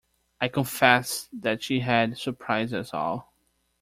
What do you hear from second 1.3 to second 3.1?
that she had surprised us